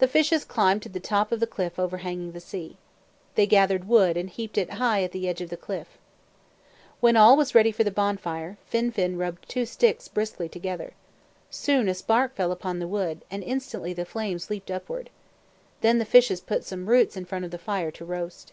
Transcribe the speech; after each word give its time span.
The 0.00 0.08
fishes 0.08 0.44
climbed 0.44 0.82
to 0.82 0.88
the 0.88 0.98
top 0.98 1.30
of 1.30 1.38
the 1.38 1.46
cliff 1.46 1.78
overhanging 1.78 2.32
the 2.32 2.40
sea. 2.40 2.76
They 3.36 3.46
gathered 3.46 3.86
wood 3.86 4.16
and 4.16 4.28
heaped 4.28 4.58
it 4.58 4.68
high 4.82 5.04
at 5.04 5.12
the 5.12 5.28
edge 5.28 5.40
of 5.40 5.48
the 5.48 5.56
cliff. 5.56 5.86
When 6.98 7.16
all 7.16 7.36
was 7.36 7.54
ready 7.54 7.70
for 7.70 7.84
the 7.84 7.92
bonfire, 7.92 8.56
Fin 8.66 8.90
fin 8.90 9.16
rubbed 9.16 9.48
two 9.48 9.64
sticks 9.64 10.08
briskly 10.08 10.48
together. 10.48 10.92
Soon 11.50 11.88
a 11.88 11.94
spark 11.94 12.34
fell 12.34 12.50
upon 12.50 12.80
the 12.80 12.88
wood, 12.88 13.24
and 13.30 13.44
instantly 13.44 13.92
the 13.92 14.04
flames 14.04 14.50
leaped 14.50 14.72
upward. 14.72 15.08
Then 15.82 15.98
the 15.98 16.04
fishes 16.04 16.40
put 16.40 16.64
some 16.64 16.86
roots 16.88 17.16
in 17.16 17.24
front 17.24 17.44
of 17.44 17.52
the 17.52 17.58
fire 17.58 17.92
to 17.92 18.04
roast. 18.04 18.52